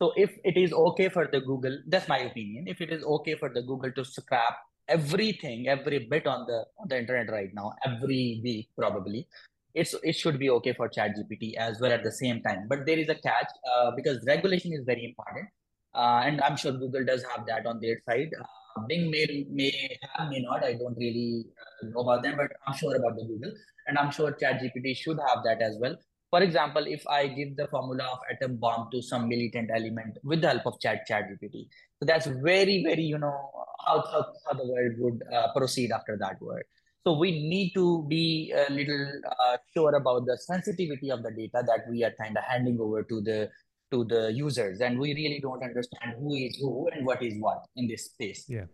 [0.00, 2.68] So if it is okay for the Google, that's my opinion.
[2.68, 4.56] If it is okay for the Google to scrap
[4.88, 9.26] everything, every bit on the on the internet right now, every week probably,
[9.74, 12.66] it's it should be okay for Chat GPT as well at the same time.
[12.68, 15.48] But there is a catch uh, because regulation is very important,
[15.94, 18.30] uh, and I'm sure Google does have that on their side.
[18.40, 20.64] Uh, Bing may may have may not.
[20.64, 23.52] I don't really uh, know about them, but I'm sure about the Google,
[23.86, 25.96] and I'm sure Chat GPT should have that as well.
[26.30, 30.40] For example, if I give the formula of atom bomb to some militant element with
[30.40, 31.68] the help of Chat Chat GPT,
[31.98, 33.50] so that's very very you know
[33.86, 36.64] how, how, how the world would uh, proceed after that word.
[37.06, 41.62] So we need to be a little uh, sure about the sensitivity of the data
[41.64, 43.48] that we are kind of handing over to the
[43.92, 47.64] to the users, and we really don't understand who is who and what is what
[47.76, 48.46] in this space.
[48.48, 48.64] Yeah,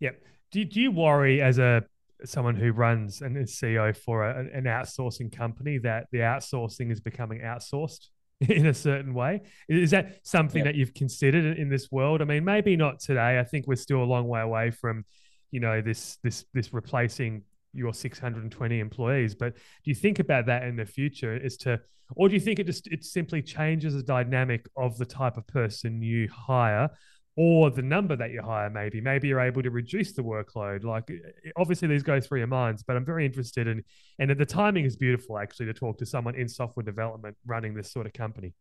[0.00, 0.10] yeah.
[0.50, 1.84] Do do you worry as a
[2.26, 7.00] someone who runs and is CEO for a, an outsourcing company that the outsourcing is
[7.00, 8.08] becoming outsourced?
[8.48, 9.42] in a certain way.
[9.68, 12.20] Is that something that you've considered in this world?
[12.22, 13.38] I mean, maybe not today.
[13.38, 15.04] I think we're still a long way away from,
[15.50, 19.34] you know, this this this replacing your 620 employees.
[19.34, 21.80] But do you think about that in the future as to,
[22.16, 25.46] or do you think it just it simply changes the dynamic of the type of
[25.46, 26.90] person you hire?
[27.36, 30.84] Or the number that you hire maybe maybe you're able to reduce the workload.
[30.84, 31.10] Like
[31.56, 33.82] obviously these go through your minds but i'm very interested in
[34.18, 37.90] and the timing is beautiful actually to talk to someone in software development running this
[37.92, 38.54] sort of company.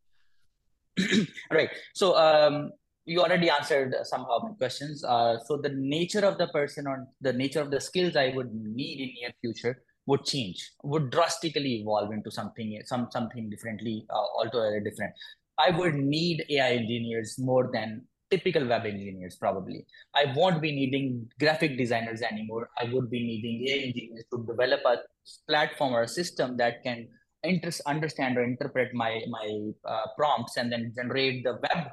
[1.51, 1.69] Right.
[1.93, 2.71] So um,
[3.05, 5.03] you already answered somehow my questions.
[5.03, 8.53] Uh, so the nature of the person or the nature of the skills i would
[8.53, 14.27] need in near future would change would drastically evolve into something some something differently uh,
[14.37, 15.13] altogether different.
[15.57, 19.85] I would need ai engineers more than typical web engineers probably.
[20.15, 22.69] I won't be needing graphic designers anymore.
[22.79, 24.97] I would be needing AI engineers to develop a
[25.47, 27.07] platform or a system that can
[27.43, 29.47] inter- understand or interpret my my
[29.85, 31.89] uh, prompts and then generate the web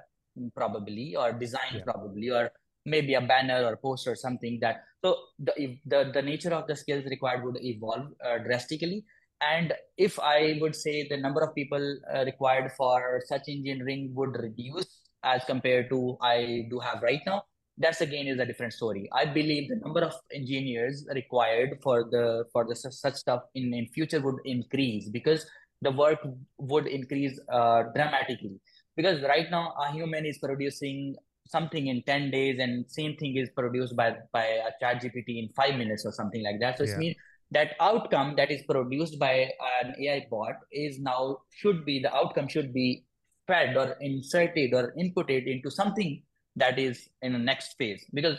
[0.55, 1.83] probably or design yeah.
[1.85, 2.51] probably or
[2.87, 6.77] maybe a banner or poster or something that so the the, the nature of the
[6.77, 9.05] skills required would evolve uh, drastically
[9.41, 14.35] and if i would say the number of people uh, required for such engineering would
[14.37, 17.43] reduce as compared to i do have right now.
[17.81, 19.09] That's again is a different story.
[19.13, 23.87] I believe the number of engineers required for the for the such stuff in in
[23.87, 25.47] future would increase because
[25.81, 26.19] the work
[26.59, 28.61] would increase uh, dramatically.
[28.97, 31.15] Because right now a human is producing
[31.47, 35.49] something in 10 days and same thing is produced by by a chat gpt in
[35.57, 36.79] five minutes or something like that.
[36.79, 36.95] So yeah.
[36.95, 37.17] it means
[37.51, 39.51] that outcome that is produced by
[39.83, 43.05] an ai bot is now should be the outcome should be
[43.49, 46.23] fed or inserted or inputted into something
[46.55, 48.05] that is in the next phase.
[48.15, 48.39] Because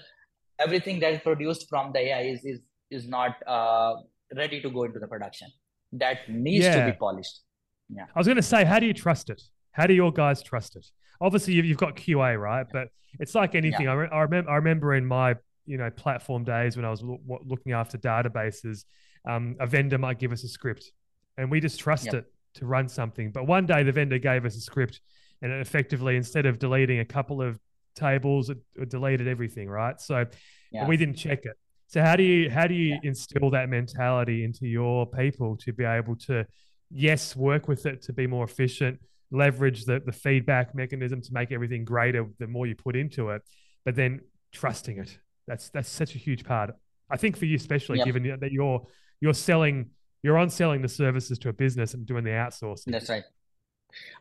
[0.60, 3.96] everything that is produced from the ai is is, is not uh,
[4.36, 5.50] ready to go into the production.
[5.92, 6.86] That needs yeah.
[6.86, 7.42] to be polished.
[7.90, 8.06] Yeah.
[8.16, 9.42] I was going to say how do you trust it?
[9.72, 10.86] How do your guys trust it?
[11.20, 12.66] Obviously you've, got qa right?
[12.72, 13.88] But it's like anything.
[13.88, 13.92] Yeah.
[13.92, 17.02] I, re- I remember i remember in my you know platform days when I was
[17.02, 18.86] lo- looking after databases,
[19.28, 20.92] um, a vendor might give us a script,
[21.38, 22.14] and we just trust yep.
[22.16, 23.32] it to run something.
[23.32, 25.02] But one day the vendor gave us a script,
[25.42, 27.60] and it effectively instead of deleting a couple of
[27.96, 29.70] tables, it, it deleted everything.
[29.70, 30.26] Right, so
[30.72, 30.88] yeah.
[30.88, 31.58] we didn't check it.
[31.88, 33.00] So how do you how do you yeah.
[33.10, 36.46] instill that mentality into your people to be able to
[36.92, 39.00] yes work with it to be more efficient,
[39.32, 43.42] leverage the the feedback mechanism to make everything greater the more you put into it,
[43.86, 46.72] but then trusting it that's that's such a huge part.
[47.10, 48.06] I think for you especially, yep.
[48.06, 48.86] given that you're
[49.20, 49.90] you're selling,
[50.24, 52.92] you're on selling the services to a business and doing the outsourcing.
[52.92, 53.24] That's right.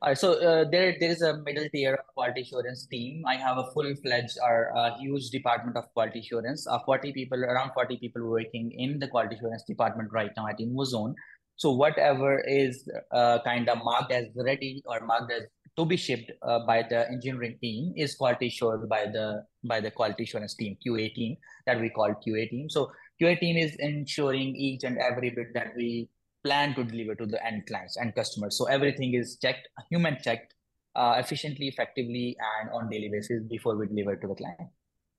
[0.00, 3.24] All right, so uh, there there is a middle tier of quality assurance team.
[3.26, 6.66] I have a full fledged or a huge department of quality assurance.
[6.66, 10.58] Uh, forty people, around forty people working in the quality assurance department right now at
[10.58, 11.14] InvoZone.
[11.56, 15.42] So whatever is uh, kind of marked as ready or marked as
[15.78, 19.90] to be shipped uh, by the engineering team is quality assured by the by the
[19.90, 24.54] quality assurance team qa team that we call qa team so qa team is ensuring
[24.56, 26.08] each and every bit that we
[26.44, 30.54] plan to deliver to the end clients and customers so everything is checked human checked
[30.96, 34.70] uh, efficiently effectively and on daily basis before we deliver to the client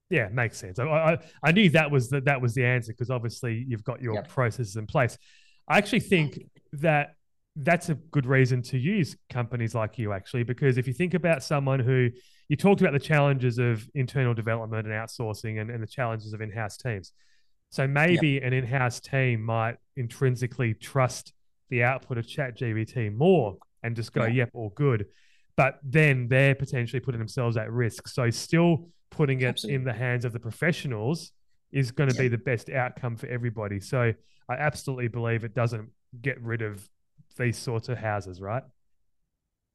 [0.09, 0.79] yeah, makes sense.
[0.79, 4.01] I, I, I knew that was the, that was the answer because obviously you've got
[4.01, 4.27] your yep.
[4.27, 5.17] processes in place.
[5.67, 6.39] I actually think
[6.73, 7.15] that
[7.55, 11.43] that's a good reason to use companies like you actually because if you think about
[11.43, 12.09] someone who
[12.47, 16.41] you talked about the challenges of internal development and outsourcing and, and the challenges of
[16.41, 17.11] in-house teams
[17.69, 18.43] so maybe yep.
[18.43, 21.33] an in-house team might intrinsically trust
[21.69, 24.33] the output of chat gpt more and just go yeah.
[24.33, 25.05] yep all good
[25.55, 29.75] but then they're potentially putting themselves at risk so still putting it Absolutely.
[29.75, 31.31] in the hands of the professionals
[31.71, 34.13] is going to be the best outcome for everybody so
[34.49, 35.89] i absolutely believe it doesn't
[36.21, 36.89] get rid of
[37.37, 38.63] these sorts of houses, right?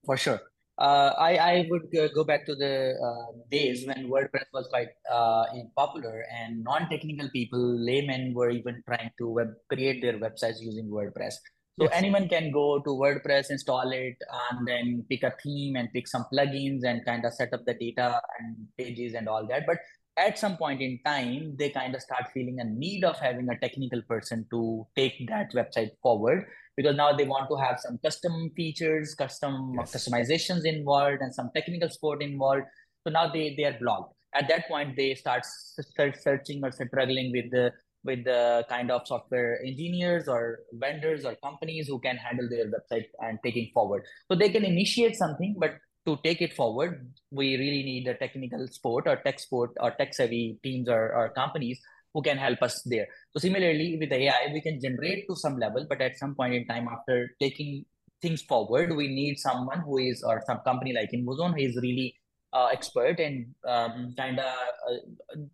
[0.05, 0.41] For sure.
[0.77, 1.83] Uh, I, I would
[2.15, 5.45] go back to the uh, days when WordPress was quite uh,
[5.77, 11.35] popular and non-technical people, laymen were even trying to web, create their websites using WordPress.
[11.79, 11.93] So yes.
[11.93, 14.17] anyone can go to WordPress, install it,
[14.51, 17.75] and then pick a theme and pick some plugins and kind of set up the
[17.75, 19.67] data and pages and all that.
[19.67, 19.79] But
[20.17, 23.59] at some point in time, they kind of start feeling a need of having a
[23.59, 28.51] technical person to take that website forward because now they want to have some custom
[28.57, 29.95] features, custom yes.
[29.95, 32.63] customizations involved, and some technical support involved.
[33.07, 34.15] So now they they are blocked.
[34.35, 37.73] At that point, they start searching or struggling with the
[38.05, 43.07] with the kind of software engineers or vendors or companies who can handle their website
[43.21, 44.03] and taking forward.
[44.31, 48.67] So they can initiate something, but to take it forward, we really need a technical
[48.69, 51.81] support or tech support or tech savvy teams or, or companies
[52.15, 53.09] who can help us there.
[53.33, 56.67] So similarly with AI, we can generate to some level, but at some point in
[56.67, 57.85] time after taking
[58.23, 62.15] things forward, we need someone who is or some company like InvoZone who is really
[62.55, 64.97] uh, expert and um, kind of uh,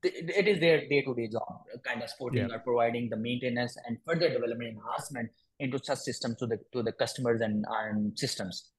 [0.02, 2.54] it is their day-to-day job, kind of supporting yeah.
[2.54, 6.92] or providing the maintenance and further development enhancement into such systems to the to the
[6.92, 8.70] customers and, and systems.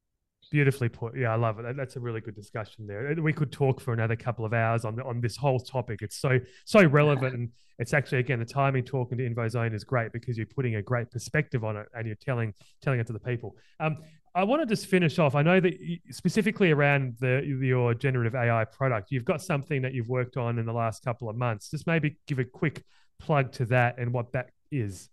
[0.52, 1.18] Beautifully put.
[1.18, 1.78] Yeah, I love it.
[1.78, 3.16] That's a really good discussion there.
[3.22, 6.02] We could talk for another couple of hours on on this whole topic.
[6.02, 10.12] It's so so relevant, and it's actually again the timing talking to InvoZone is great
[10.12, 13.20] because you're putting a great perspective on it and you're telling telling it to the
[13.20, 13.56] people.
[13.80, 13.98] Um,
[14.36, 15.36] I want to just finish off.
[15.36, 15.74] I know that
[16.10, 20.66] specifically around the your generative AI product, you've got something that you've worked on in
[20.66, 21.72] the last couple of months.
[21.72, 22.84] Just maybe give a quick
[23.20, 25.10] plug to that and what that is.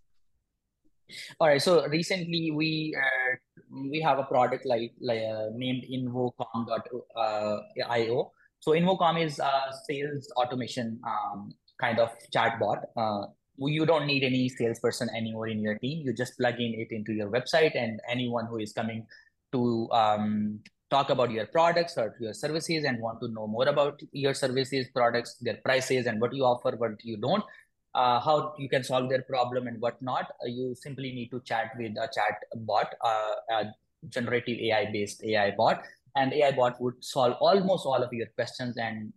[1.39, 1.61] All right.
[1.61, 3.35] So recently we uh,
[3.71, 7.05] we have a product like like uh, named Invocom.io.
[7.15, 8.23] Uh,
[8.61, 12.83] so Invocom is a sales automation um, kind of chatbot.
[12.97, 16.05] Uh, you don't need any salesperson anymore in your team.
[16.05, 19.05] You just plug in it into your website, and anyone who is coming
[19.51, 20.59] to um,
[20.89, 24.87] talk about your products or your services and want to know more about your services,
[24.93, 27.43] products, their prices, and what you offer, what you don't,
[27.95, 31.71] uh, how you can solve their problem and whatnot, uh, you simply need to chat
[31.77, 33.65] with a chat bot, uh, a
[34.09, 35.83] generative AI based AI bot,
[36.15, 39.11] and AI bot would solve almost all of your questions and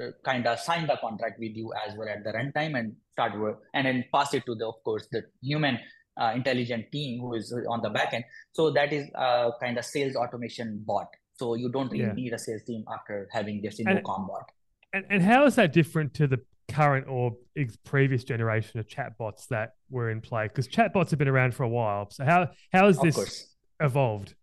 [0.00, 3.38] uh, kind of sign the contract with you as well at the runtime and start
[3.38, 5.78] work and then pass it to the of course the human
[6.20, 8.24] uh, intelligent team who is on the back end.
[8.52, 11.08] So that is a kind of sales automation bot.
[11.34, 12.12] So you don't really yeah.
[12.12, 14.50] need a sales team after having this Invocom bot.
[14.92, 16.40] And, and how is that different to the
[16.70, 17.36] current or
[17.84, 20.48] previous generation of chatbots that were in play?
[20.48, 22.10] Because chatbots have been around for a while.
[22.10, 24.34] So how how has this evolved?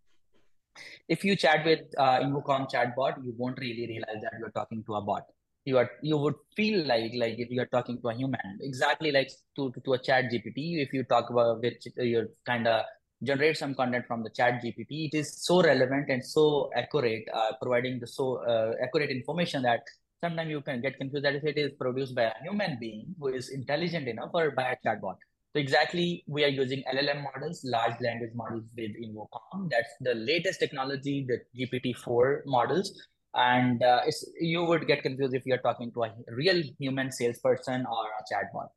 [1.10, 4.96] If you chat with uh, Invocom chatbot, you won't really realize that you're talking to
[4.96, 5.24] a bot
[5.68, 9.32] you are you would feel like like if you're talking to a human exactly like
[9.56, 12.86] to to, to a chat gpt if you talk about which you're kind of
[13.30, 17.52] generate some content from the chat gpt it is so relevant and so accurate uh,
[17.62, 19.82] providing the so uh, accurate information that
[20.22, 23.28] sometimes you can get confused that if it is produced by a human being who
[23.28, 25.16] is intelligent enough or by a chatbot.
[25.54, 30.60] So exactly we are using llm models large language models with Invocom that's the latest
[30.60, 32.92] technology the gpt-4 models.
[33.34, 34.02] And uh,
[34.40, 38.70] you would get confused if you're talking to a real human salesperson or a chatbot.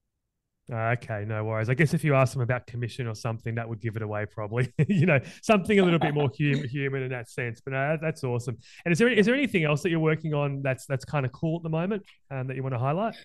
[0.73, 1.69] Okay, no worries.
[1.69, 4.25] I guess if you ask them about commission or something, that would give it away,
[4.27, 4.73] probably.
[4.89, 7.61] you know, something a little bit more human, human in that sense.
[7.61, 8.57] But no, that's awesome.
[8.85, 11.33] And is there is there anything else that you're working on that's that's kind of
[11.33, 13.17] cool at the moment um, that you want to highlight?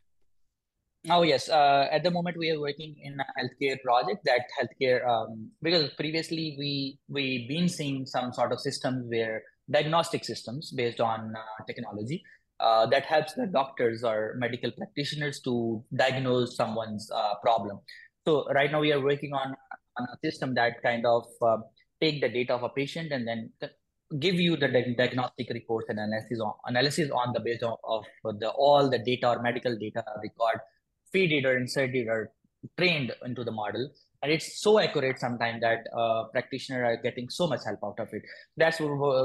[1.08, 5.08] Oh yes, uh, at the moment we are working in a healthcare project that healthcare
[5.08, 11.00] um, because previously we we been seeing some sort of systems where diagnostic systems based
[11.00, 12.24] on uh, technology
[12.60, 17.80] uh, that helps the doctors or medical practitioners to diagnose someone's uh, problem.
[18.26, 19.56] So right now we are working on,
[19.98, 21.58] on a system that kind of uh,
[22.02, 23.52] take the data of a patient and then
[24.20, 28.50] give you the diagnostic reports and analysis on analysis on the base of, of the
[28.50, 30.60] all the data or medical data record,
[31.12, 32.32] feed it or insert it or
[32.78, 33.90] trained into the model
[34.26, 38.10] and it's so accurate sometimes that uh, practitioners are getting so much help out of
[38.12, 38.24] it.
[38.58, 38.82] That's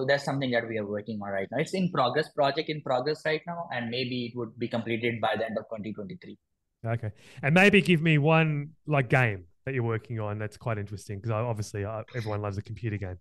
[0.07, 1.57] that's something that we are working on right now.
[1.59, 5.37] It's in progress project in progress right now and maybe it would be completed by
[5.37, 6.37] the end of 2023
[6.87, 7.11] okay.
[7.43, 11.31] And maybe give me one like game that you're working on that's quite interesting because
[11.31, 13.19] obviously uh, everyone loves a computer game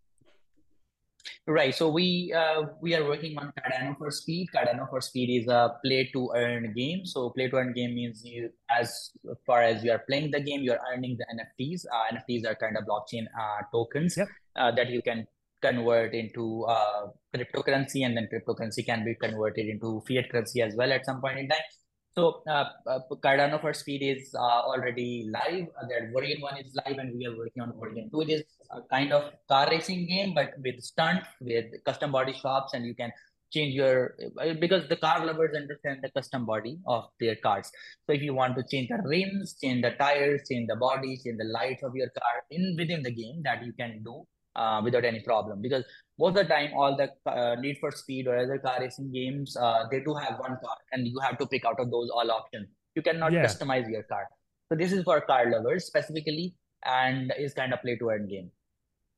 [1.47, 1.73] Right.
[1.73, 4.49] So we uh, we are working on Cardano for Speed.
[4.55, 7.05] Cardano for Speed is a play to earn game.
[7.05, 9.11] So play to earn game means you, as
[9.45, 11.85] far as you are playing the game, you are earning the NFTs.
[11.91, 14.27] Uh, NFTs are kind of blockchain uh, tokens yep.
[14.55, 15.25] Uh, that you can
[15.61, 20.91] convert into uh, cryptocurrency, and then cryptocurrency can be converted into fiat currency as well
[20.91, 21.65] at some point in time.
[22.17, 25.67] So uh, uh, Cardano for Speed is uh, already live.
[25.79, 28.21] Uh, that Variant 1 is live and we are working on Variant 2.
[28.21, 32.73] It is a kind of car racing game, but with stunt, with custom body shops
[32.73, 33.11] and you can
[33.51, 37.71] change your, uh, because the car lovers understand the custom body of their cars.
[38.05, 41.37] So if you want to change the rims, change the tires, change the body, change
[41.37, 45.05] the lights of your car in within the game that you can do uh, without
[45.05, 45.83] any problem because
[46.19, 49.55] most of the time all the uh, need for speed or other car racing games
[49.57, 52.29] uh, they do have one car and you have to pick out of those all
[52.29, 52.67] options.
[52.95, 53.45] You cannot yeah.
[53.45, 54.27] customize your car.
[54.69, 56.53] So this is for car lovers specifically
[56.85, 58.51] and is kind of play to earn game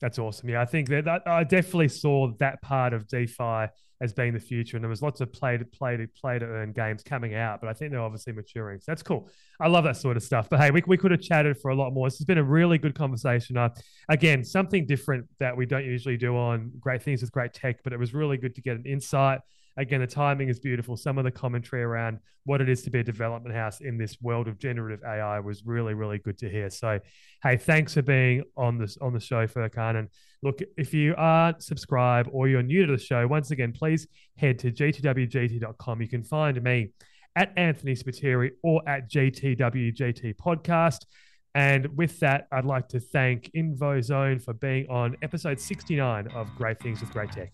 [0.01, 0.49] that's awesome.
[0.49, 3.67] Yeah, I think that, that, I definitely saw that part of DeFi
[4.01, 6.45] as being the future, and there was lots of play to play to play to
[6.45, 7.61] earn games coming out.
[7.61, 9.29] But I think they're obviously maturing, so that's cool.
[9.59, 10.49] I love that sort of stuff.
[10.49, 12.07] But hey, we, we could have chatted for a lot more.
[12.07, 13.57] This has been a really good conversation.
[13.57, 13.69] Uh,
[14.09, 17.93] again, something different that we don't usually do on Great Things with Great Tech, but
[17.93, 19.39] it was really good to get an insight
[19.77, 20.97] Again, the timing is beautiful.
[20.97, 24.17] Some of the commentary around what it is to be a development house in this
[24.21, 26.69] world of generative AI was really, really good to hear.
[26.69, 26.99] So,
[27.43, 29.97] hey, thanks for being on this on the show, Furqan.
[29.97, 30.09] And
[30.43, 34.07] look, if you aren't subscribed or you're new to the show, once again, please
[34.37, 36.01] head to gtwgt.com.
[36.01, 36.89] You can find me
[37.35, 41.05] at Anthony Spiteri or at GTWGT Podcast.
[41.53, 46.79] And with that, I'd like to thank InvoZone for being on episode 69 of Great
[46.79, 47.51] Things with Great Tech.